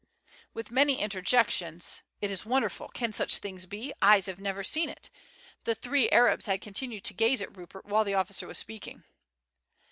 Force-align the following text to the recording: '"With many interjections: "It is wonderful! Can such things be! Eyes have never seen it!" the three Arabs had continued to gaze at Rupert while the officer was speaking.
'"With 0.55 0.71
many 0.71 0.99
interjections: 0.99 2.01
"It 2.21 2.31
is 2.31 2.43
wonderful! 2.43 2.89
Can 2.89 3.13
such 3.13 3.37
things 3.37 3.67
be! 3.67 3.93
Eyes 4.01 4.25
have 4.25 4.39
never 4.39 4.63
seen 4.63 4.89
it!" 4.89 5.11
the 5.63 5.75
three 5.75 6.09
Arabs 6.09 6.47
had 6.47 6.59
continued 6.59 7.03
to 7.03 7.13
gaze 7.13 7.39
at 7.39 7.55
Rupert 7.55 7.85
while 7.85 8.03
the 8.03 8.15
officer 8.15 8.47
was 8.47 8.57
speaking. 8.57 9.03